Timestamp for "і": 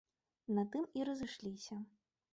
1.01-1.05